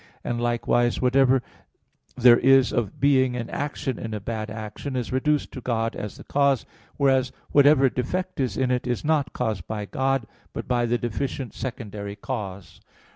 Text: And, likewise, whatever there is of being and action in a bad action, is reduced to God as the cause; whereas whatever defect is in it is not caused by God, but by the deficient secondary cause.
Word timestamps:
And, 0.23 0.41
likewise, 0.41 0.99
whatever 0.99 1.43
there 2.17 2.39
is 2.39 2.73
of 2.73 2.99
being 2.99 3.35
and 3.35 3.51
action 3.51 3.99
in 3.99 4.15
a 4.15 4.19
bad 4.19 4.49
action, 4.49 4.95
is 4.95 5.11
reduced 5.11 5.51
to 5.51 5.61
God 5.61 5.95
as 5.95 6.17
the 6.17 6.23
cause; 6.23 6.65
whereas 6.97 7.31
whatever 7.51 7.87
defect 7.87 8.39
is 8.39 8.57
in 8.57 8.71
it 8.71 8.87
is 8.87 9.05
not 9.05 9.31
caused 9.31 9.67
by 9.67 9.85
God, 9.85 10.25
but 10.53 10.67
by 10.67 10.87
the 10.87 10.97
deficient 10.97 11.53
secondary 11.53 12.15
cause. 12.15 12.81